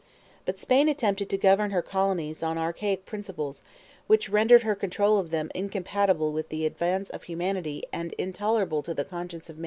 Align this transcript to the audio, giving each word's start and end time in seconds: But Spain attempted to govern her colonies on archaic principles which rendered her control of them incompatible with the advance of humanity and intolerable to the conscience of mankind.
But 0.45 0.57
Spain 0.57 0.89
attempted 0.89 1.29
to 1.29 1.37
govern 1.37 1.69
her 1.69 1.83
colonies 1.83 2.41
on 2.41 2.57
archaic 2.57 3.05
principles 3.05 3.61
which 4.07 4.29
rendered 4.29 4.63
her 4.63 4.73
control 4.73 5.19
of 5.19 5.29
them 5.29 5.51
incompatible 5.53 6.31
with 6.31 6.49
the 6.49 6.65
advance 6.65 7.11
of 7.11 7.21
humanity 7.25 7.83
and 7.93 8.11
intolerable 8.13 8.81
to 8.81 8.95
the 8.95 9.05
conscience 9.05 9.47
of 9.47 9.57
mankind. 9.57 9.59